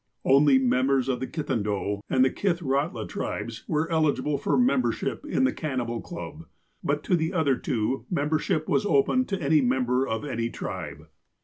[0.25, 5.53] Only members of the Kitaudoah and the Kithrahtla tribes were eligible for membership in the
[5.53, 6.45] Cannibal Club,
[6.83, 11.05] but, to the other two, membership was open to any member of any tribe.